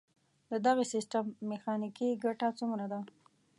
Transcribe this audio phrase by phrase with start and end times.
[0.49, 2.99] د دغه سیستم میخانیکي ګټه څومره ده؟